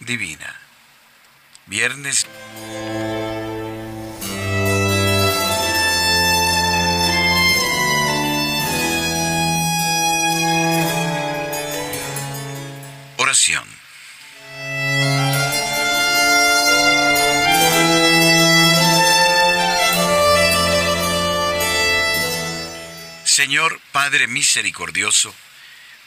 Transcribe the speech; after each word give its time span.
Divina. 0.00 0.56
Viernes. 1.66 2.26
Oración. 13.16 13.64
Señor 23.22 23.80
Padre 23.92 24.26
misericordioso, 24.26 25.32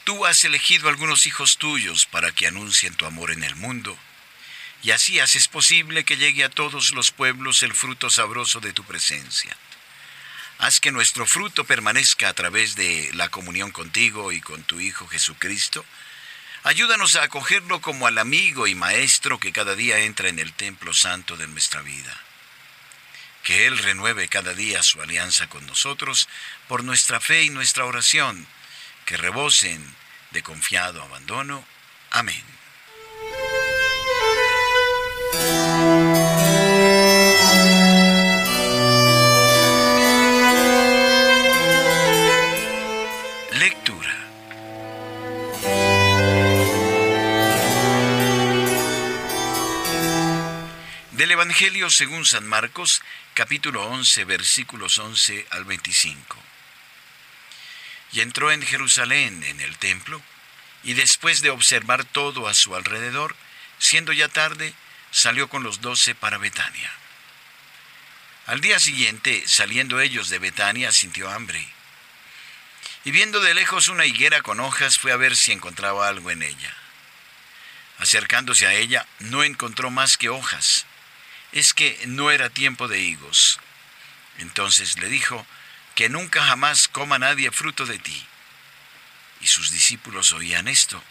Tú 0.04 0.26
has 0.26 0.44
elegido 0.44 0.90
algunos 0.90 1.26
hijos 1.26 1.56
tuyos 1.56 2.04
para 2.04 2.30
que 2.30 2.46
anuncien 2.46 2.94
tu 2.94 3.06
amor 3.06 3.30
en 3.30 3.42
el 3.42 3.56
mundo, 3.56 3.98
y 4.82 4.90
así 4.90 5.18
haces 5.18 5.48
posible 5.48 6.04
que 6.04 6.18
llegue 6.18 6.44
a 6.44 6.50
todos 6.50 6.92
los 6.92 7.10
pueblos 7.10 7.62
el 7.62 7.72
fruto 7.72 8.10
sabroso 8.10 8.60
de 8.60 8.74
tu 8.74 8.84
presencia. 8.84 9.56
Haz 10.58 10.78
que 10.78 10.92
nuestro 10.92 11.24
fruto 11.24 11.64
permanezca 11.64 12.28
a 12.28 12.34
través 12.34 12.76
de 12.76 13.10
la 13.14 13.30
comunión 13.30 13.70
contigo 13.70 14.30
y 14.30 14.42
con 14.42 14.62
tu 14.62 14.78
Hijo 14.78 15.08
Jesucristo. 15.08 15.84
Ayúdanos 16.64 17.16
a 17.16 17.22
acogerlo 17.22 17.80
como 17.80 18.06
al 18.06 18.18
amigo 18.18 18.66
y 18.66 18.74
maestro 18.74 19.40
que 19.40 19.52
cada 19.52 19.74
día 19.74 20.00
entra 20.00 20.28
en 20.28 20.38
el 20.38 20.52
templo 20.52 20.92
santo 20.92 21.38
de 21.38 21.48
nuestra 21.48 21.80
vida. 21.80 22.14
Que 23.42 23.66
Él 23.66 23.78
renueve 23.78 24.28
cada 24.28 24.52
día 24.52 24.82
su 24.82 25.00
alianza 25.00 25.48
con 25.48 25.66
nosotros 25.66 26.28
por 26.68 26.84
nuestra 26.84 27.20
fe 27.20 27.44
y 27.44 27.50
nuestra 27.50 27.86
oración 27.86 28.46
que 29.04 29.16
rebosen 29.16 29.94
de 30.34 30.42
confiado 30.42 31.00
abandono. 31.00 31.64
Amén. 32.10 32.42
Lectura. 43.52 44.14
Del 51.12 51.30
Evangelio 51.30 51.88
según 51.90 52.24
San 52.26 52.44
Marcos, 52.46 53.02
capítulo 53.34 53.86
11, 53.86 54.24
versículos 54.24 54.98
11 54.98 55.46
al 55.50 55.64
25 55.64 56.44
y 58.14 58.20
entró 58.20 58.52
en 58.52 58.62
Jerusalén 58.62 59.42
en 59.42 59.60
el 59.60 59.76
templo, 59.76 60.22
y 60.84 60.94
después 60.94 61.42
de 61.42 61.50
observar 61.50 62.04
todo 62.04 62.46
a 62.46 62.54
su 62.54 62.76
alrededor, 62.76 63.34
siendo 63.78 64.12
ya 64.12 64.28
tarde, 64.28 64.72
salió 65.10 65.48
con 65.48 65.64
los 65.64 65.80
doce 65.80 66.14
para 66.14 66.38
Betania. 66.38 66.92
Al 68.46 68.60
día 68.60 68.78
siguiente, 68.78 69.42
saliendo 69.46 70.00
ellos 70.00 70.28
de 70.28 70.38
Betania, 70.38 70.92
sintió 70.92 71.28
hambre. 71.28 71.66
Y 73.04 73.10
viendo 73.10 73.40
de 73.40 73.52
lejos 73.52 73.88
una 73.88 74.06
higuera 74.06 74.42
con 74.42 74.60
hojas, 74.60 74.98
fue 74.98 75.10
a 75.10 75.16
ver 75.16 75.34
si 75.34 75.50
encontraba 75.50 76.06
algo 76.06 76.30
en 76.30 76.42
ella. 76.42 76.72
Acercándose 77.98 78.66
a 78.66 78.74
ella, 78.74 79.06
no 79.18 79.42
encontró 79.42 79.90
más 79.90 80.16
que 80.16 80.28
hojas. 80.28 80.86
Es 81.50 81.74
que 81.74 81.98
no 82.06 82.30
era 82.30 82.48
tiempo 82.48 82.86
de 82.86 83.00
higos. 83.00 83.58
Entonces 84.38 84.98
le 84.98 85.08
dijo, 85.08 85.46
que 85.94 86.08
nunca 86.08 86.44
jamás 86.44 86.88
coma 86.88 87.18
nadie 87.18 87.50
fruto 87.50 87.86
de 87.86 87.98
ti. 87.98 88.26
Y 89.40 89.46
sus 89.46 89.70
discípulos 89.70 90.32
oían 90.32 90.68
esto. 90.68 91.02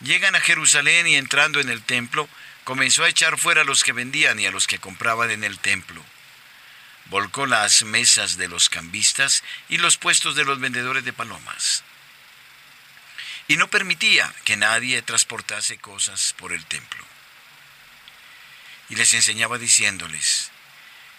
Llegan 0.00 0.36
a 0.36 0.40
Jerusalén 0.40 1.06
y 1.06 1.16
entrando 1.16 1.60
en 1.60 1.68
el 1.68 1.82
templo, 1.82 2.28
comenzó 2.64 3.04
a 3.04 3.08
echar 3.08 3.38
fuera 3.38 3.62
a 3.62 3.64
los 3.64 3.82
que 3.82 3.92
vendían 3.92 4.38
y 4.38 4.46
a 4.46 4.50
los 4.50 4.66
que 4.66 4.78
compraban 4.78 5.30
en 5.30 5.44
el 5.44 5.58
templo. 5.58 6.04
Volcó 7.06 7.46
las 7.46 7.82
mesas 7.82 8.36
de 8.36 8.48
los 8.48 8.68
cambistas 8.68 9.42
y 9.68 9.78
los 9.78 9.96
puestos 9.96 10.34
de 10.36 10.44
los 10.44 10.60
vendedores 10.60 11.04
de 11.04 11.12
palomas. 11.12 11.82
Y 13.48 13.56
no 13.56 13.68
permitía 13.68 14.32
que 14.44 14.56
nadie 14.56 15.00
transportase 15.02 15.78
cosas 15.78 16.34
por 16.36 16.52
el 16.52 16.64
templo. 16.66 17.04
Y 18.90 18.96
les 18.96 19.14
enseñaba 19.14 19.58
diciéndoles, 19.58 20.50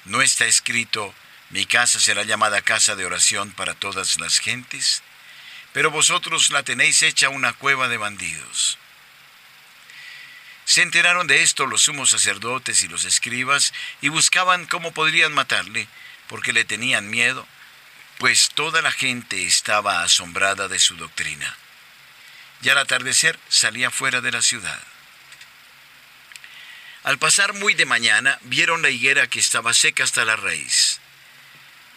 ¿no 0.05 0.21
está 0.21 0.45
escrito, 0.45 1.13
mi 1.49 1.65
casa 1.65 1.99
será 1.99 2.23
llamada 2.23 2.61
casa 2.61 2.95
de 2.95 3.05
oración 3.05 3.51
para 3.51 3.73
todas 3.73 4.19
las 4.19 4.39
gentes, 4.39 5.01
pero 5.73 5.91
vosotros 5.91 6.51
la 6.51 6.63
tenéis 6.63 7.01
hecha 7.01 7.29
una 7.29 7.53
cueva 7.53 7.87
de 7.87 7.97
bandidos. 7.97 8.77
Se 10.65 10.83
enteraron 10.83 11.25
de 11.25 11.41
esto 11.41 11.65
los 11.65 11.83
sumos 11.83 12.11
sacerdotes 12.11 12.83
y 12.83 12.87
los 12.87 13.03
escribas 13.03 13.73
y 14.01 14.09
buscaban 14.09 14.67
cómo 14.67 14.93
podrían 14.93 15.33
matarle, 15.33 15.87
porque 16.27 16.53
le 16.53 16.65
tenían 16.65 17.09
miedo, 17.09 17.47
pues 18.19 18.51
toda 18.53 18.83
la 18.83 18.91
gente 18.91 19.47
estaba 19.47 20.03
asombrada 20.03 20.67
de 20.67 20.77
su 20.77 20.95
doctrina. 20.95 21.57
Y 22.61 22.69
al 22.69 22.77
atardecer 22.77 23.39
salía 23.47 23.89
fuera 23.89 24.21
de 24.21 24.31
la 24.31 24.43
ciudad. 24.43 24.79
Al 27.03 27.17
pasar 27.17 27.53
muy 27.53 27.73
de 27.73 27.85
mañana, 27.85 28.37
vieron 28.41 28.83
la 28.83 28.89
higuera 28.89 29.25
que 29.27 29.39
estaba 29.39 29.73
seca 29.73 30.03
hasta 30.03 30.25
la 30.25 30.35
raíz. 30.35 30.99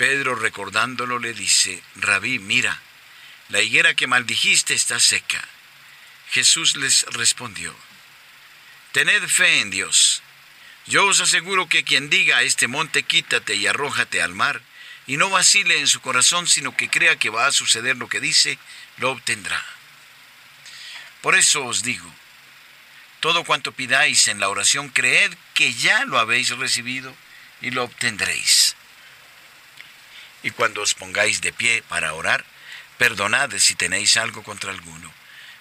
Pedro 0.03 0.35
recordándolo 0.35 1.21
le 1.21 1.33
dice, 1.33 1.81
Rabí, 1.95 2.41
mira, 2.41 2.77
la 3.51 3.63
higuera 3.63 3.95
que 3.95 4.09
maldijiste 4.09 4.75
está 4.75 4.99
seca. 4.99 5.47
Jesús 6.33 6.75
les 6.75 7.03
respondió, 7.13 7.73
Tened 8.91 9.23
fe 9.29 9.61
en 9.61 9.71
Dios. 9.71 10.21
Yo 10.87 11.07
os 11.07 11.21
aseguro 11.21 11.69
que 11.69 11.85
quien 11.85 12.11
diga 12.11 12.39
a 12.39 12.43
este 12.43 12.67
monte 12.67 13.05
quítate 13.05 13.55
y 13.55 13.69
arrójate 13.69 14.21
al 14.21 14.35
mar, 14.35 14.61
y 15.07 15.19
no 15.19 15.31
vacile 15.31 15.79
en 15.79 15.87
su 15.87 16.01
corazón, 16.01 16.49
sino 16.49 16.77
que 16.77 16.91
crea 16.91 17.15
que 17.15 17.31
va 17.31 17.47
a 17.47 17.53
suceder 17.53 17.97
lo 17.97 18.09
que 18.09 18.19
dice, 18.19 18.59
lo 18.97 19.13
obtendrá. 19.13 19.65
Por 21.21 21.37
eso 21.37 21.65
os 21.65 21.85
digo, 21.85 22.13
todo 23.21 23.45
cuanto 23.45 23.71
pidáis 23.71 24.27
en 24.27 24.41
la 24.41 24.49
oración, 24.49 24.89
creed 24.89 25.33
que 25.55 25.73
ya 25.75 26.05
lo 26.07 26.19
habéis 26.19 26.49
recibido 26.49 27.15
y 27.61 27.71
lo 27.71 27.85
obtendréis. 27.85 28.75
Y 30.43 30.51
cuando 30.51 30.83
os 30.83 30.95
pongáis 30.95 31.41
de 31.41 31.53
pie 31.53 31.83
para 31.89 32.15
orar, 32.15 32.45
perdonad 32.99 33.51
si 33.59 33.75
tenéis 33.75 34.17
algo 34.17 34.43
contra 34.43 34.71
alguno, 34.71 35.13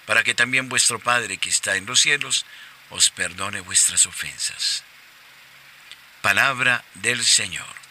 para 0.05 0.23
que 0.23 0.33
también 0.33 0.69
vuestro 0.69 0.99
Padre 0.99 1.37
que 1.37 1.49
está 1.49 1.75
en 1.75 1.85
los 1.85 2.01
cielos 2.01 2.45
os 2.89 3.09
perdone 3.09 3.61
vuestras 3.61 4.05
ofensas. 4.05 4.83
Palabra 6.21 6.83
del 6.95 7.23
Señor. 7.23 7.81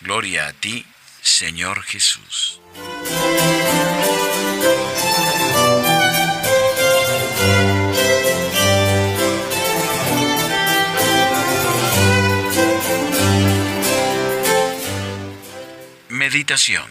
Gloria 0.00 0.48
a 0.48 0.52
ti, 0.52 0.86
Señor 1.22 1.82
Jesús. 1.84 2.60
Meditación 16.22 16.88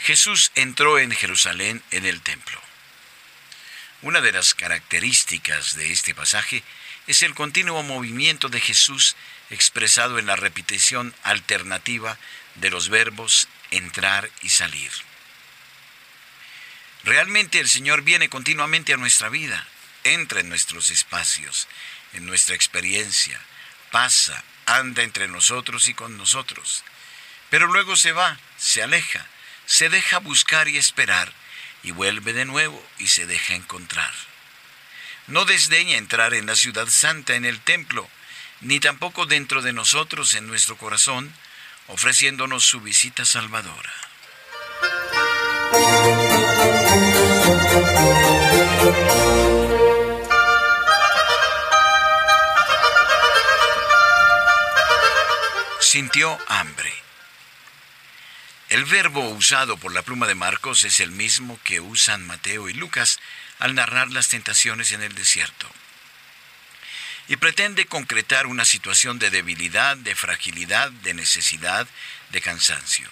Jesús 0.00 0.50
entró 0.56 0.98
en 0.98 1.12
Jerusalén 1.12 1.80
en 1.92 2.04
el 2.04 2.20
templo. 2.20 2.60
Una 4.02 4.20
de 4.20 4.32
las 4.32 4.54
características 4.54 5.76
de 5.76 5.92
este 5.92 6.16
pasaje 6.16 6.64
es 7.06 7.22
el 7.22 7.32
continuo 7.36 7.84
movimiento 7.84 8.48
de 8.48 8.60
Jesús 8.60 9.14
expresado 9.50 10.18
en 10.18 10.26
la 10.26 10.34
repetición 10.34 11.14
alternativa 11.22 12.18
de 12.56 12.70
los 12.70 12.88
verbos 12.88 13.46
entrar 13.70 14.28
y 14.42 14.48
salir. 14.48 14.90
Realmente 17.04 17.60
el 17.60 17.68
Señor 17.68 18.02
viene 18.02 18.28
continuamente 18.28 18.94
a 18.94 18.96
nuestra 18.96 19.28
vida, 19.28 19.64
entra 20.02 20.40
en 20.40 20.48
nuestros 20.48 20.90
espacios, 20.90 21.68
en 22.14 22.26
nuestra 22.26 22.56
experiencia, 22.56 23.40
pasa, 23.94 24.42
anda 24.66 25.04
entre 25.04 25.28
nosotros 25.28 25.86
y 25.86 25.94
con 25.94 26.18
nosotros. 26.18 26.82
Pero 27.48 27.68
luego 27.68 27.94
se 27.94 28.10
va, 28.10 28.36
se 28.56 28.82
aleja, 28.82 29.24
se 29.66 29.88
deja 29.88 30.18
buscar 30.18 30.66
y 30.66 30.78
esperar, 30.78 31.32
y 31.84 31.92
vuelve 31.92 32.32
de 32.32 32.44
nuevo 32.44 32.84
y 32.98 33.06
se 33.06 33.24
deja 33.24 33.54
encontrar. 33.54 34.12
No 35.28 35.44
desdeña 35.44 35.96
entrar 35.96 36.34
en 36.34 36.46
la 36.46 36.56
ciudad 36.56 36.88
santa, 36.88 37.36
en 37.36 37.44
el 37.44 37.60
templo, 37.60 38.10
ni 38.62 38.80
tampoco 38.80 39.26
dentro 39.26 39.62
de 39.62 39.72
nosotros, 39.72 40.34
en 40.34 40.48
nuestro 40.48 40.76
corazón, 40.76 41.32
ofreciéndonos 41.86 42.66
su 42.66 42.80
visita 42.80 43.24
salvadora. 43.24 43.92
Hambre. 56.48 56.92
El 58.70 58.84
verbo 58.86 59.28
usado 59.28 59.76
por 59.76 59.92
la 59.92 60.02
pluma 60.02 60.26
de 60.26 60.34
Marcos 60.34 60.84
es 60.84 61.00
el 61.00 61.10
mismo 61.10 61.60
que 61.64 61.80
usan 61.80 62.26
Mateo 62.26 62.68
y 62.68 62.72
Lucas 62.72 63.20
al 63.58 63.74
narrar 63.74 64.10
las 64.10 64.28
tentaciones 64.28 64.92
en 64.92 65.02
el 65.02 65.14
desierto. 65.14 65.70
Y 67.28 67.36
pretende 67.36 67.86
concretar 67.86 68.46
una 68.46 68.64
situación 68.64 69.18
de 69.18 69.30
debilidad, 69.30 69.96
de 69.96 70.14
fragilidad, 70.14 70.90
de 70.90 71.14
necesidad, 71.14 71.86
de 72.30 72.40
cansancio. 72.40 73.08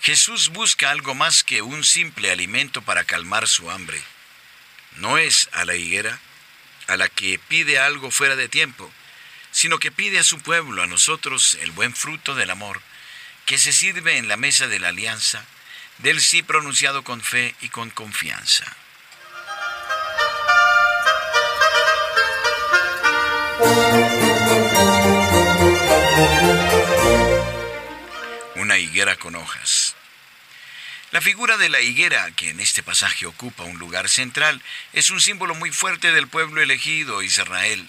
Jesús 0.00 0.48
busca 0.48 0.90
algo 0.90 1.14
más 1.14 1.44
que 1.44 1.62
un 1.62 1.84
simple 1.84 2.30
alimento 2.30 2.82
para 2.82 3.04
calmar 3.04 3.46
su 3.48 3.70
hambre. 3.70 4.02
No 4.96 5.16
es 5.16 5.48
a 5.52 5.64
la 5.64 5.76
higuera 5.76 6.18
a 6.88 6.96
la 6.96 7.08
que 7.08 7.38
pide 7.38 7.78
algo 7.78 8.10
fuera 8.10 8.36
de 8.36 8.48
tiempo, 8.48 8.92
sino 9.52 9.78
que 9.78 9.92
pide 9.92 10.18
a 10.18 10.24
su 10.24 10.40
pueblo, 10.40 10.82
a 10.82 10.86
nosotros, 10.86 11.56
el 11.60 11.70
buen 11.70 11.94
fruto 11.94 12.34
del 12.34 12.50
amor, 12.50 12.80
que 13.46 13.58
se 13.58 13.72
sirve 13.72 14.16
en 14.16 14.26
la 14.26 14.36
mesa 14.36 14.66
de 14.66 14.80
la 14.80 14.88
alianza, 14.88 15.44
del 15.98 16.20
sí 16.20 16.42
pronunciado 16.42 17.04
con 17.04 17.20
fe 17.20 17.54
y 17.60 17.68
con 17.68 17.90
confianza. 17.90 18.64
Una 28.56 28.78
higuera 28.78 29.16
con 29.16 29.36
hojas. 29.36 29.94
La 31.10 31.20
figura 31.20 31.58
de 31.58 31.68
la 31.68 31.80
higuera, 31.82 32.30
que 32.30 32.48
en 32.48 32.58
este 32.58 32.82
pasaje 32.82 33.26
ocupa 33.26 33.64
un 33.64 33.78
lugar 33.78 34.08
central, 34.08 34.62
es 34.94 35.10
un 35.10 35.20
símbolo 35.20 35.54
muy 35.54 35.70
fuerte 35.70 36.10
del 36.10 36.26
pueblo 36.26 36.62
elegido, 36.62 37.22
Israel, 37.22 37.86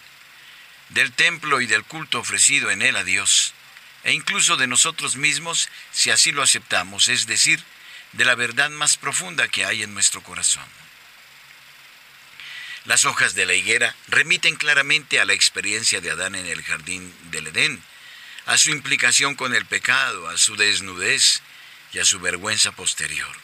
del 0.94 1.12
templo 1.12 1.60
y 1.62 1.66
del 1.66 1.84
culto 1.84 2.19
ofrecido 2.19 2.69
en 2.69 2.81
él 2.81 2.95
a 2.95 3.04
Dios, 3.04 3.54
e 4.04 4.13
incluso 4.13 4.57
de 4.57 4.68
nosotros 4.68 5.16
mismos 5.16 5.69
si 5.92 6.12
así 6.12 6.31
lo 6.31 6.44
aceptamos, 6.44 7.07
es 7.07 7.25
decir, 7.25 7.63
de 8.12 8.25
la 8.25 8.36
verdad 8.36 8.69
más 8.69 8.98
profunda 8.98 9.48
que 9.48 9.66
hay 9.66 9.84
en 9.84 9.94
nuestro 9.94 10.22
corazón. 10.22 10.66
Las 12.86 13.06
hojas 13.06 13.34
de 13.34 13.45
la 13.45 13.54
higuera 13.54 13.95
remiten 14.07 14.56
claramente 14.56 15.19
a 15.19 15.25
la 15.25 15.34
experiencia 15.34 16.01
de 16.01 16.12
Adán 16.12 16.36
en 16.36 16.45
el 16.45 16.62
jardín 16.63 17.13
del 17.31 17.48
Edén, 17.48 17.81
a 18.46 18.57
su 18.57 18.72
implicación 18.72 19.36
con 19.36 19.56
el 19.56 19.66
pecado, 19.66 20.28
a 20.28 20.38
su 20.38 20.57
desnudez 20.57 21.42
y 21.94 22.00
a 22.00 22.06
su 22.06 22.19
vergüenza 22.19 22.74
posterior. 22.74 23.36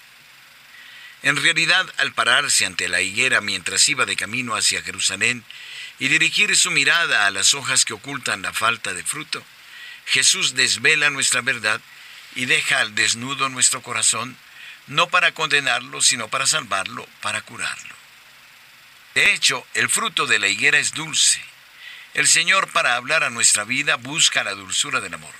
En 1.23 1.35
realidad, 1.35 1.91
al 1.97 2.13
pararse 2.13 2.65
ante 2.65 2.89
la 2.89 3.01
higuera 3.01 3.41
mientras 3.41 3.87
iba 3.89 4.05
de 4.05 4.15
camino 4.15 4.55
hacia 4.55 4.81
Jerusalén 4.81 5.43
y 5.99 6.07
dirigir 6.07 6.55
su 6.55 6.71
mirada 6.71 7.27
a 7.27 7.31
las 7.31 7.53
hojas 7.53 7.85
que 7.85 7.93
ocultan 7.93 8.41
la 8.41 8.53
falta 8.53 8.93
de 8.93 9.03
fruto, 9.03 9.43
Jesús 10.05 10.55
desvela 10.55 11.09
nuestra 11.09 11.41
verdad 11.41 11.81
y 12.35 12.45
deja 12.45 12.79
al 12.79 12.95
desnudo 12.95 13.49
nuestro 13.49 13.81
corazón, 13.81 14.37
no 14.87 15.07
para 15.09 15.33
condenarlo, 15.33 16.01
sino 16.01 16.29
para 16.29 16.47
salvarlo, 16.47 17.07
para 17.21 17.41
curarlo. 17.41 17.95
De 19.13 19.33
hecho, 19.33 19.65
el 19.73 19.89
fruto 19.89 20.25
de 20.25 20.39
la 20.39 20.47
higuera 20.47 20.79
es 20.79 20.93
dulce. 20.93 21.43
El 22.13 22.27
Señor 22.27 22.71
para 22.71 22.95
hablar 22.95 23.23
a 23.23 23.29
nuestra 23.29 23.65
vida 23.65 23.95
busca 23.97 24.43
la 24.43 24.53
dulzura 24.53 25.01
del 25.01 25.13
amor. 25.13 25.33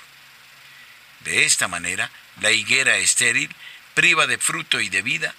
De 1.21 1.45
esta 1.45 1.67
manera, 1.67 2.11
la 2.41 2.51
higuera 2.51 2.97
estéril, 2.97 3.53
priva 3.93 4.27
de 4.27 4.37
fruto 4.37 4.79
y 4.79 4.89
de 4.89 5.01
vida, 5.01 5.33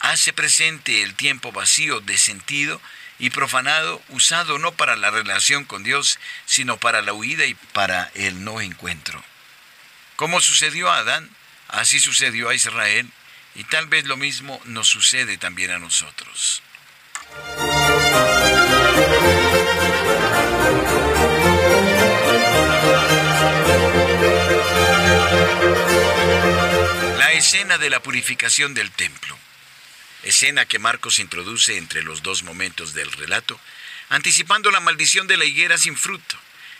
hace 0.00 0.32
presente 0.32 1.02
el 1.02 1.14
tiempo 1.14 1.52
vacío 1.52 2.00
de 2.00 2.18
sentido 2.18 2.80
y 3.18 3.30
profanado, 3.30 4.02
usado 4.08 4.58
no 4.58 4.72
para 4.72 4.96
la 4.96 5.10
relación 5.10 5.64
con 5.64 5.82
Dios, 5.82 6.18
sino 6.44 6.76
para 6.76 7.02
la 7.02 7.12
huida 7.12 7.46
y 7.46 7.54
para 7.54 8.10
el 8.14 8.44
no 8.44 8.60
encuentro. 8.60 9.22
Como 10.16 10.40
sucedió 10.40 10.90
a 10.90 10.98
Adán, 10.98 11.30
así 11.68 12.00
sucedió 12.00 12.48
a 12.48 12.54
Israel, 12.54 13.10
y 13.54 13.64
tal 13.64 13.86
vez 13.86 14.04
lo 14.04 14.16
mismo 14.16 14.60
nos 14.64 14.88
sucede 14.88 15.38
también 15.38 15.70
a 15.70 15.78
nosotros. 15.78 16.62
La 27.18 27.32
escena 27.32 27.78
de 27.78 27.90
la 27.90 28.00
purificación 28.00 28.74
del 28.74 28.90
templo, 28.90 29.38
escena 30.22 30.66
que 30.66 30.78
Marcos 30.78 31.18
introduce 31.18 31.76
entre 31.76 32.02
los 32.02 32.22
dos 32.22 32.42
momentos 32.42 32.94
del 32.94 33.10
relato, 33.12 33.60
anticipando 34.08 34.70
la 34.70 34.80
maldición 34.80 35.26
de 35.26 35.36
la 35.36 35.44
higuera 35.44 35.78
sin 35.78 35.96
fruto, 35.96 36.36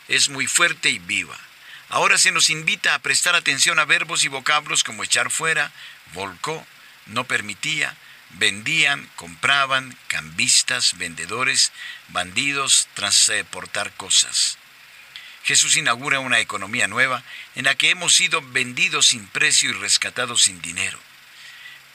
es 0.09 0.29
muy 0.29 0.47
fuerte 0.47 0.91
y 0.91 0.99
viva. 0.99 1.39
Ahora 1.89 2.19
se 2.19 2.33
nos 2.33 2.51
invita 2.51 2.95
a 2.95 2.99
prestar 3.01 3.35
atención 3.35 3.79
a 3.79 3.85
verbos 3.85 4.25
y 4.25 4.29
vocablos 4.29 4.83
como 4.83 5.05
echar 5.05 5.31
fuera, 5.31 5.73
volcó, 6.13 6.67
no 7.07 7.25
permitía, 7.25 7.97
vendían, 8.31 9.09
compraban, 9.17 9.97
cambistas, 10.09 10.99
vendedores, 10.99 11.73
bandidos, 12.09 12.89
transportar 12.95 13.93
cosas. 13.93 14.59
Jesús 15.45 15.77
inaugura 15.77 16.19
una 16.19 16.41
economía 16.41 16.89
nueva 16.89 17.23
en 17.55 17.67
la 17.67 17.77
que 17.77 17.91
hemos 17.91 18.15
sido 18.15 18.43
vendidos 18.43 19.07
sin 19.07 19.29
precio 19.29 19.71
y 19.71 19.75
rescatados 19.75 20.43
sin 20.43 20.61
dinero. 20.61 20.99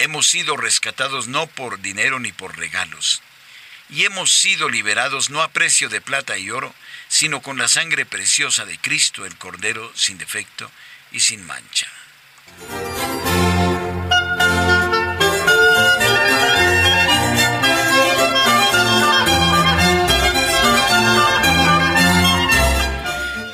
Hemos 0.02 0.26
sido 0.26 0.58
rescatados 0.58 1.28
no 1.28 1.46
por 1.46 1.80
dinero 1.80 2.20
ni 2.20 2.32
por 2.32 2.58
regalos. 2.58 3.22
Y 3.88 4.06
hemos 4.06 4.34
sido 4.34 4.68
liberados 4.68 5.30
no 5.30 5.44
a 5.44 5.50
precio 5.50 5.90
de 5.90 6.02
plata 6.02 6.40
y 6.40 6.50
oro, 6.50 6.74
sino 7.08 7.44
con 7.44 7.60
la 7.60 7.68
sangre 7.68 8.08
preciosa 8.08 8.66
de 8.66 8.80
Cristo, 8.80 9.28
el 9.28 9.38
Cordero 9.38 9.92
sin 9.94 10.18
defecto 10.18 10.72
y 11.12 11.20
sin 11.20 11.46
mancha. 11.46 11.88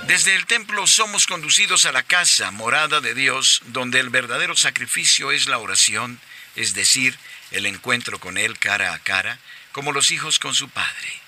Desde 0.07 0.33
el 0.33 0.45
templo 0.45 0.87
somos 0.87 1.27
conducidos 1.27 1.85
a 1.85 1.91
la 1.91 2.03
casa, 2.03 2.51
morada 2.51 3.01
de 3.01 3.13
Dios, 3.13 3.61
donde 3.65 3.99
el 3.99 4.09
verdadero 4.09 4.55
sacrificio 4.55 5.33
es 5.33 5.47
la 5.47 5.57
oración, 5.57 6.21
es 6.57 6.73
decir, 6.73 7.17
el 7.51 7.65
encuentro 7.65 8.19
con 8.19 8.37
Él 8.37 8.59
cara 8.59 8.93
a 8.93 8.99
cara, 8.99 9.39
como 9.71 9.93
los 9.93 10.11
hijos 10.11 10.39
con 10.39 10.53
su 10.53 10.67
Padre. 10.69 11.21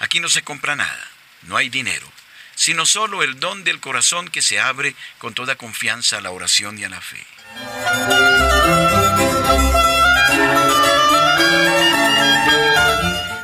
Aquí 0.00 0.20
no 0.20 0.28
se 0.28 0.42
compra 0.42 0.74
nada, 0.74 1.10
no 1.42 1.56
hay 1.56 1.68
dinero, 1.68 2.10
sino 2.54 2.86
solo 2.86 3.22
el 3.22 3.38
don 3.38 3.62
del 3.62 3.78
corazón 3.78 4.28
que 4.28 4.42
se 4.42 4.58
abre 4.58 4.96
con 5.18 5.34
toda 5.34 5.56
confianza 5.56 6.16
a 6.18 6.20
la 6.22 6.30
oración 6.30 6.78
y 6.78 6.84
a 6.84 6.88
la 6.88 7.00
fe. 7.00 7.24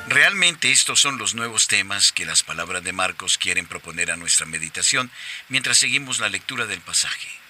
Realmente 0.08 0.72
estos 0.72 1.00
son 1.00 1.18
los 1.18 1.34
nuevos 1.34 1.68
temas 1.68 2.12
que 2.12 2.24
las 2.24 2.42
palabras 2.42 2.82
de 2.82 2.92
Marcos 2.92 3.36
quieren 3.36 3.66
proponer 3.66 4.10
a 4.10 4.16
nuestra 4.16 4.46
meditación 4.46 5.10
mientras 5.48 5.76
seguimos 5.76 6.18
la 6.18 6.30
lectura 6.30 6.66
del 6.66 6.80
pasaje. 6.80 7.43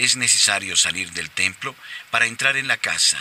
Es 0.00 0.16
necesario 0.16 0.76
salir 0.76 1.12
del 1.12 1.28
templo 1.28 1.76
para 2.10 2.24
entrar 2.24 2.56
en 2.56 2.68
la 2.68 2.78
casa. 2.78 3.18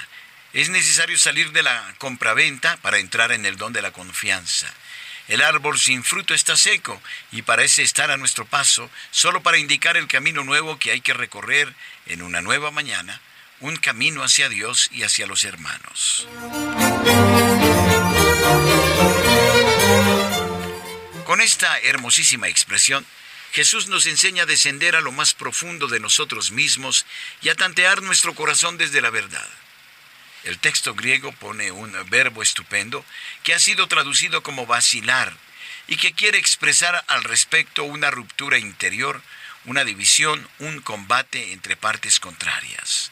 Es 0.53 0.69
necesario 0.69 1.17
salir 1.17 1.51
de 1.51 1.61
la 1.61 1.93
compraventa 1.97 2.77
para 2.77 2.99
entrar 2.99 3.33
en 3.33 3.45
el 3.45 3.57
don 3.57 3.73
de 3.73 3.81
la 3.81 3.91
confianza. 3.91 4.73
El 5.27 5.41
árbol 5.41 5.77
sin 5.77 6.05
fruto 6.05 6.33
está 6.33 6.55
seco 6.55 7.01
y 7.33 7.41
parece 7.41 7.83
estar 7.83 8.11
a 8.11 8.15
nuestro 8.15 8.45
paso 8.45 8.89
solo 9.11 9.43
para 9.43 9.57
indicar 9.57 9.97
el 9.97 10.07
camino 10.07 10.45
nuevo 10.45 10.79
que 10.79 10.91
hay 10.91 11.01
que 11.01 11.13
recorrer 11.13 11.75
en 12.05 12.21
una 12.21 12.39
nueva 12.39 12.71
mañana, 12.71 13.19
un 13.59 13.75
camino 13.75 14.23
hacia 14.23 14.47
Dios 14.47 14.87
y 14.93 15.03
hacia 15.03 15.27
los 15.27 15.43
hermanos. 15.43 16.29
Con 21.25 21.41
esta 21.41 21.77
hermosísima 21.79 22.47
expresión, 22.47 23.05
Jesús 23.51 23.87
nos 23.87 24.05
enseña 24.05 24.43
a 24.43 24.45
descender 24.45 24.95
a 24.95 25.01
lo 25.01 25.11
más 25.11 25.33
profundo 25.33 25.87
de 25.87 25.99
nosotros 25.99 26.51
mismos 26.51 27.05
y 27.41 27.49
a 27.49 27.55
tantear 27.55 28.01
nuestro 28.01 28.35
corazón 28.35 28.77
desde 28.77 29.01
la 29.01 29.09
verdad. 29.09 29.47
El 30.43 30.59
texto 30.59 30.93
griego 30.93 31.31
pone 31.33 31.71
un 31.71 31.91
verbo 32.09 32.41
estupendo 32.41 33.03
que 33.43 33.53
ha 33.53 33.59
sido 33.59 33.87
traducido 33.87 34.43
como 34.43 34.65
vacilar 34.65 35.35
y 35.87 35.97
que 35.97 36.13
quiere 36.13 36.37
expresar 36.37 37.03
al 37.07 37.23
respecto 37.23 37.83
una 37.83 38.11
ruptura 38.11 38.57
interior, 38.57 39.21
una 39.65 39.83
división, 39.83 40.47
un 40.59 40.81
combate 40.81 41.51
entre 41.51 41.75
partes 41.75 42.19
contrarias. 42.19 43.11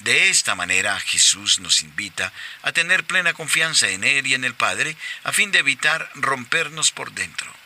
De 0.00 0.30
esta 0.30 0.54
manera 0.54 0.98
Jesús 0.98 1.60
nos 1.60 1.82
invita 1.82 2.32
a 2.62 2.72
tener 2.72 3.04
plena 3.04 3.34
confianza 3.34 3.90
en 3.90 4.02
Él 4.02 4.26
y 4.26 4.34
en 4.34 4.44
el 4.44 4.54
Padre 4.54 4.96
a 5.24 5.32
fin 5.32 5.52
de 5.52 5.58
evitar 5.58 6.10
rompernos 6.14 6.90
por 6.90 7.12
dentro. 7.12 7.59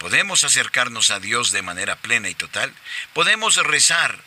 Podemos 0.00 0.44
acercarnos 0.44 1.10
a 1.10 1.20
Dios 1.20 1.50
de 1.50 1.60
manera 1.60 1.94
plena 1.94 2.30
y 2.30 2.34
total, 2.34 2.74
podemos 3.12 3.56
rezar, 3.56 4.18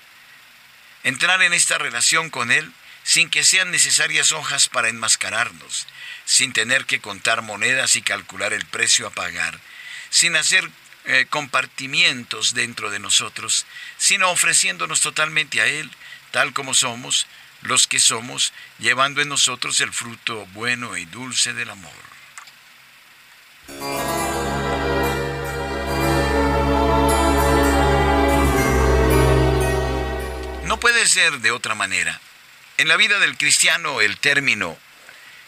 entrar 1.03 1.42
en 1.42 1.51
esta 1.51 1.80
relación 1.80 2.30
con 2.30 2.51
Él 2.51 2.72
sin 3.01 3.32
que 3.32 3.44
sean 3.44 3.72
necesarias 3.72 4.34
hojas 4.34 4.70
para 4.70 4.89
enmascararnos, 4.89 5.88
sin 6.25 6.53
tener 6.53 6.86
que 6.86 7.01
contar 7.01 7.42
monedas 7.42 7.96
y 7.96 8.03
calcular 8.03 8.53
el 8.53 8.68
precio 8.68 9.08
a 9.08 9.10
pagar, 9.10 9.60
sin 10.12 10.36
hacer 10.36 10.70
eh, 11.06 11.25
compartimientos 11.27 12.53
dentro 12.53 12.92
de 12.92 13.00
nosotros, 13.00 13.65
sino 13.98 14.30
ofreciéndonos 14.30 15.01
totalmente 15.01 15.60
a 15.60 15.65
Él, 15.65 15.89
tal 16.30 16.53
como 16.53 16.75
somos, 16.75 17.25
los 17.63 17.88
que 17.88 18.00
somos, 18.00 18.53
llevando 18.77 19.24
en 19.24 19.30
nosotros 19.30 19.82
el 19.82 19.92
fruto 19.92 20.46
bueno 20.53 20.98
y 20.98 21.06
dulce 21.06 21.53
del 21.53 21.72
amor. 21.72 22.12
Ser 31.07 31.39
de 31.39 31.51
otra 31.51 31.75
manera. 31.75 32.19
En 32.77 32.88
la 32.88 32.98
vida 32.98 33.19
del 33.19 33.38
cristiano 33.38 34.01
el 34.01 34.17
término 34.17 34.77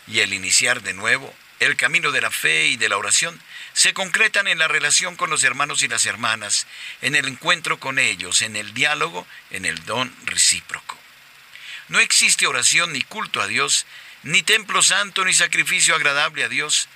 y 0.08 0.20
el 0.20 0.34
iniciar 0.34 0.82
de 0.82 0.94
nuevo, 0.94 1.34
el 1.60 1.76
camino 1.76 2.12
de 2.12 2.22
la 2.22 2.32
fe 2.32 2.68
y 2.68 2.78
de 2.78 2.90
la 2.90 2.98
oración, 2.98 3.42
se 3.74 3.94
concretan 3.94 4.48
en 4.48 4.60
la 4.60 4.68
relación 4.68 5.16
con 5.16 5.30
los 5.30 5.44
hermanos 5.44 5.82
y 5.84 5.88
las 5.88 6.06
hermanas, 6.06 6.68
en 7.02 7.16
el 7.16 7.28
encuentro 7.28 7.80
con 7.80 8.00
ellos, 8.00 8.42
en 8.42 8.56
el 8.56 8.74
diálogo, 8.74 9.28
en 9.52 9.66
el 9.66 9.84
don 9.86 10.16
recíproco. 10.26 10.98
No 11.88 12.00
existe 12.00 12.48
oración 12.48 12.94
ni 12.94 13.02
culto 13.02 13.42
a 13.42 13.48
Dios, 13.48 13.86
ni 14.24 14.42
templo 14.44 14.82
santo 14.82 15.24
ni 15.24 15.34
sacrificio 15.34 15.96
agradable 15.96 16.44
a 16.44 16.50
Dios. 16.50 16.88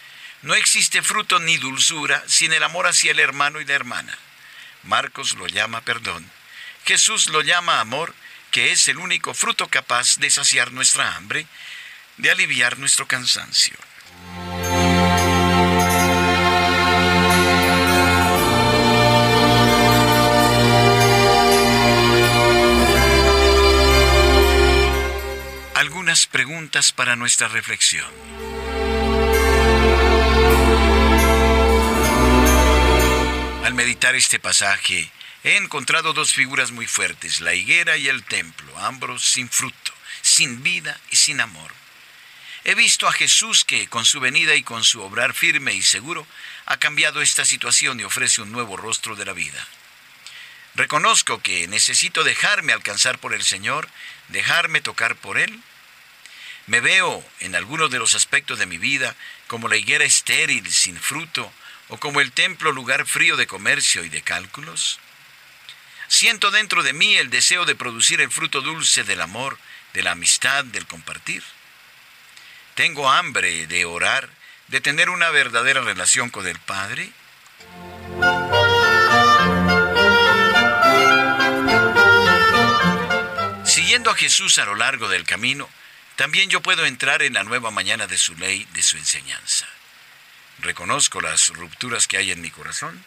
No 0.42 0.56
existe 0.56 1.02
fruto 1.02 1.40
ni 1.40 1.58
dulzura 1.58 2.24
sin 2.28 2.54
el 2.54 2.64
amor 2.64 2.88
hacia 2.88 3.12
el 3.12 3.20
hermano 3.20 3.62
y 3.62 3.66
la 3.66 3.76
hermana. 3.76 4.18
Marcos 4.84 5.34
lo 5.34 5.48
llama 5.48 5.82
perdón. 5.82 6.30
Jesús 6.86 7.28
lo 7.28 7.42
llama 7.42 7.82
amor, 7.82 8.16
que 8.52 8.72
es 8.72 8.88
el 8.88 8.98
único 8.98 9.34
fruto 9.34 9.68
capaz 9.68 10.18
de 10.18 10.30
saciar 10.30 10.72
nuestra 10.72 11.16
hambre, 11.16 11.46
de 12.18 12.32
aliviar 12.32 12.78
nuestro 12.80 13.08
cansancio. 13.08 13.78
Algunas 25.76 26.28
preguntas 26.28 26.92
para 26.92 27.16
nuestra 27.16 27.48
reflexión. 27.48 28.12
Al 33.64 33.74
meditar 33.74 34.16
este 34.16 34.40
pasaje, 34.40 35.10
he 35.44 35.56
encontrado 35.58 36.14
dos 36.14 36.34
figuras 36.34 36.72
muy 36.72 36.88
fuertes, 36.88 37.42
la 37.42 37.54
higuera 37.54 37.98
y 37.98 38.08
el 38.08 38.24
templo, 38.24 38.78
ambos 38.80 39.24
sin 39.26 39.50
fruto, 39.50 39.94
sin 40.22 40.64
vida 40.64 41.00
y 41.12 41.16
sin 41.16 41.40
amor. 41.42 41.72
He 42.66 42.76
visto 42.76 43.08
a 43.08 43.14
Jesús 43.14 43.64
que, 43.64 43.88
con 43.88 44.06
su 44.06 44.20
venida 44.20 44.56
y 44.56 44.64
con 44.64 44.84
su 44.84 45.02
obrar 45.02 45.34
firme 45.34 45.74
y 45.74 45.82
seguro, 45.82 46.28
ha 46.66 46.78
cambiado 46.78 47.22
esta 47.22 47.46
situación 47.46 48.00
y 48.00 48.04
ofrece 48.04 48.42
un 48.42 48.52
nuevo 48.52 48.76
rostro 48.76 49.16
de 49.16 49.26
la 49.26 49.34
vida. 49.34 49.66
Reconozco 50.76 51.42
que 51.42 51.68
necesito 51.68 52.24
dejarme 52.24 52.74
alcanzar 52.74 53.18
por 53.18 53.34
el 53.34 53.44
Señor, 53.44 53.90
dejarme 54.28 54.82
tocar 54.82 55.16
por 55.16 55.38
Él. 55.38 55.62
Me 56.68 56.82
veo 56.82 57.26
en 57.40 57.56
algunos 57.56 57.90
de 57.90 57.98
los 57.98 58.14
aspectos 58.14 58.60
de 58.60 58.66
mi 58.66 58.78
vida 58.78 59.16
como 59.48 59.68
la 59.68 59.78
higuera 59.78 60.06
estéril, 60.06 60.72
sin 60.72 61.00
fruto, 61.00 61.52
o 61.88 61.98
como 61.98 62.22
el 62.22 62.32
templo 62.32 62.72
lugar 62.72 63.08
frío 63.08 63.36
de 63.36 63.48
comercio 63.48 64.04
y 64.04 64.10
de 64.10 64.22
cálculos. 64.22 65.00
Siento 66.10 66.50
dentro 66.50 66.82
de 66.82 66.92
mí 66.92 67.16
el 67.16 67.30
deseo 67.30 67.66
de 67.66 67.76
producir 67.76 68.20
el 68.20 68.32
fruto 68.32 68.62
dulce 68.62 69.04
del 69.04 69.22
amor, 69.22 69.60
de 69.94 70.02
la 70.02 70.12
amistad, 70.12 70.66
del 70.66 70.88
compartir. 70.88 71.44
Tengo 72.74 73.10
hambre 73.12 73.68
de 73.68 73.86
orar, 73.86 74.28
de 74.70 74.82
tener 74.82 75.12
una 75.12 75.30
verdadera 75.30 75.82
relación 75.82 76.32
con 76.32 76.48
el 76.48 76.58
Padre. 76.60 77.12
Siguiendo 83.64 84.10
a 84.10 84.16
Jesús 84.16 84.58
a 84.58 84.66
lo 84.66 84.74
largo 84.74 85.10
del 85.10 85.26
camino, 85.26 85.70
también 86.16 86.50
yo 86.50 86.62
puedo 86.62 86.88
entrar 86.88 87.22
en 87.22 87.36
la 87.36 87.44
nueva 87.44 87.70
mañana 87.70 88.08
de 88.08 88.18
su 88.18 88.36
ley, 88.36 88.68
de 88.74 88.82
su 88.82 88.98
enseñanza. 88.98 89.68
Reconozco 90.58 91.22
las 91.22 91.50
rupturas 91.50 92.08
que 92.08 92.18
hay 92.18 92.32
en 92.32 92.42
mi 92.42 92.50
corazón. 92.50 93.06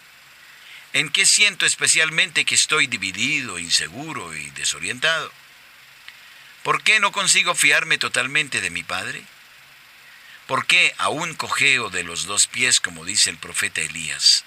¿En 0.93 1.09
qué 1.09 1.25
siento 1.25 1.65
especialmente 1.65 2.45
que 2.45 2.55
estoy 2.55 2.87
dividido, 2.87 3.59
inseguro 3.59 4.35
y 4.35 4.51
desorientado? 4.51 5.33
¿Por 6.63 6.83
qué 6.83 7.01
no 7.01 7.13
consigo 7.13 7.55
fiarme 7.55 7.97
totalmente 7.97 8.61
de 8.61 8.71
mi 8.71 8.83
Padre? 8.83 9.23
¿Por 10.47 10.67
qué 10.67 10.95
aún 10.99 11.35
cojeo 11.35 11.89
de 11.89 12.05
los 12.05 12.27
dos 12.27 12.47
pies, 12.47 12.79
como 12.79 13.07
dice 13.07 13.31
el 13.31 13.39
profeta 13.39 13.81
Elías? 13.81 14.45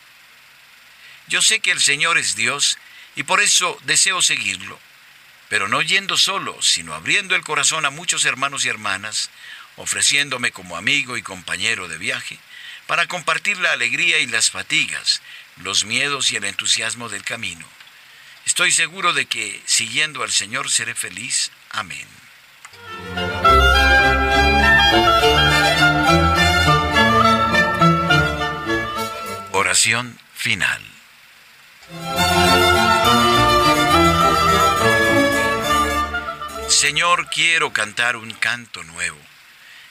Yo 1.28 1.42
sé 1.42 1.62
que 1.62 1.72
el 1.72 1.82
Señor 1.82 2.20
es 2.20 2.36
Dios 2.36 2.78
y 3.16 3.24
por 3.24 3.42
eso 3.42 3.80
deseo 3.84 4.22
seguirlo, 4.22 4.80
pero 5.50 5.68
no 5.68 5.82
yendo 5.82 6.16
solo, 6.16 6.62
sino 6.62 6.94
abriendo 6.94 7.36
el 7.36 7.44
corazón 7.44 7.86
a 7.86 7.90
muchos 7.90 8.24
hermanos 8.24 8.66
y 8.66 8.70
hermanas, 8.70 9.32
ofreciéndome 9.78 10.52
como 10.52 10.78
amigo 10.78 11.18
y 11.18 11.24
compañero 11.24 11.88
de 11.88 11.98
viaje, 11.98 12.38
para 12.86 13.08
compartir 13.08 13.58
la 13.58 13.72
alegría 13.72 14.20
y 14.20 14.28
las 14.28 14.52
fatigas, 14.52 15.22
los 15.58 15.86
miedos 15.86 16.32
y 16.32 16.36
el 16.36 16.44
entusiasmo 16.44 17.10
del 17.10 17.24
camino. 17.24 17.68
Estoy 18.46 18.72
seguro 18.72 19.14
de 19.14 19.26
que 19.26 19.62
siguiendo 19.66 20.24
al 20.24 20.32
Señor 20.32 20.70
seré 20.70 20.96
feliz. 20.96 21.52
Amén. 21.72 22.08
Oración 29.52 30.20
final. 30.36 30.82
Señor, 36.68 37.30
quiero 37.30 37.74
cantar 37.74 38.16
un 38.16 38.32
canto 38.34 38.84
nuevo. 38.84 39.18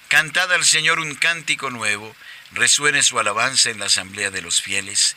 Cantad 0.09 0.53
al 0.53 0.65
Señor 0.65 1.01
un 1.01 1.15
cántico 1.15 1.71
nuevo, 1.71 2.15
resuene 2.53 3.03
su 3.03 3.19
alabanza 3.19 3.71
en 3.71 3.81
la 3.81 3.87
asamblea 3.87 4.31
de 4.31 4.43
los 4.43 4.61
fieles. 4.61 5.17